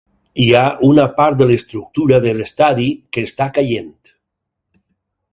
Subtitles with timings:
[0.43, 3.93] Hi ha una part de l’estructura de l’estadi que està caient.